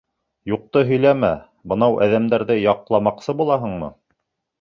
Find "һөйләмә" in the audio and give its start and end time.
0.91-1.29